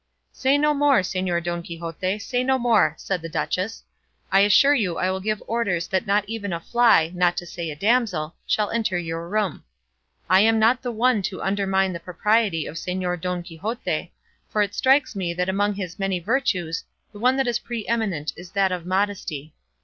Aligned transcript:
"Say 0.31 0.57
no 0.57 0.73
more, 0.73 1.01
Señor 1.01 1.43
Don 1.43 1.61
Quixote, 1.61 2.17
say 2.17 2.43
no 2.43 2.57
more," 2.57 2.95
said 2.97 3.21
the 3.21 3.29
duchess; 3.29 3.83
"I 4.31 4.39
assure 4.39 4.73
you 4.73 4.97
I 4.97 5.11
will 5.11 5.19
give 5.19 5.43
orders 5.45 5.87
that 5.89 6.07
not 6.07 6.27
even 6.27 6.51
a 6.51 6.59
fly, 6.59 7.11
not 7.13 7.37
to 7.37 7.45
say 7.45 7.69
a 7.69 7.75
damsel, 7.75 8.33
shall 8.47 8.71
enter 8.71 8.97
your 8.97 9.29
room. 9.29 9.63
I 10.27 10.39
am 10.39 10.57
not 10.57 10.81
the 10.81 10.91
one 10.91 11.21
to 11.29 11.43
undermine 11.43 11.93
the 11.93 11.99
propriety 11.99 12.65
of 12.65 12.77
Señor 12.77 13.21
Don 13.21 13.43
Quixote, 13.43 14.11
for 14.49 14.63
it 14.63 14.73
strikes 14.73 15.15
me 15.15 15.35
that 15.35 15.49
among 15.49 15.75
his 15.75 15.99
many 15.99 16.19
virtues 16.19 16.83
the 17.11 17.19
one 17.19 17.35
that 17.35 17.45
is 17.45 17.59
pre 17.59 17.85
eminent 17.85 18.33
is 18.35 18.49
that 18.53 18.71
of 18.71 18.87
modesty. 18.87 19.53